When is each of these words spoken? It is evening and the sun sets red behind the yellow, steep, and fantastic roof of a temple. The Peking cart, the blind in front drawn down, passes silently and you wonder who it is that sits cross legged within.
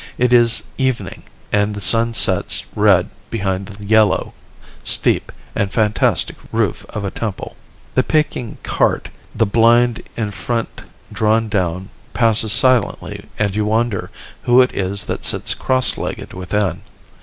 It 0.17 0.33
is 0.33 0.63
evening 0.79 1.21
and 1.51 1.75
the 1.75 1.79
sun 1.79 2.15
sets 2.15 2.65
red 2.75 3.11
behind 3.29 3.67
the 3.67 3.85
yellow, 3.85 4.33
steep, 4.83 5.31
and 5.55 5.69
fantastic 5.71 6.35
roof 6.51 6.87
of 6.89 7.03
a 7.05 7.11
temple. 7.11 7.55
The 7.93 8.01
Peking 8.01 8.57
cart, 8.63 9.09
the 9.35 9.45
blind 9.45 10.01
in 10.17 10.31
front 10.31 10.81
drawn 11.13 11.49
down, 11.49 11.91
passes 12.15 12.51
silently 12.51 13.27
and 13.37 13.55
you 13.55 13.65
wonder 13.65 14.09
who 14.41 14.59
it 14.63 14.75
is 14.75 15.03
that 15.03 15.23
sits 15.23 15.53
cross 15.53 15.95
legged 15.99 16.33
within. 16.33 16.81